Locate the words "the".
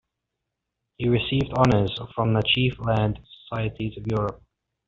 2.33-2.41